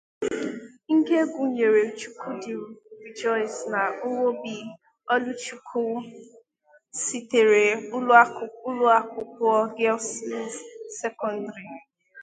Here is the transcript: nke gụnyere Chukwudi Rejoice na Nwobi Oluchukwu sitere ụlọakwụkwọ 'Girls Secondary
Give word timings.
nke 0.95 1.17
gụnyere 1.31 1.81
Chukwudi 1.99 2.51
Rejoice 3.01 3.59
na 3.71 3.81
Nwobi 4.05 4.55
Oluchukwu 5.13 5.83
sitere 7.03 7.63
ụlọakwụkwọ 8.67 9.51
'Girls 9.69 10.07
Secondary 10.99 11.65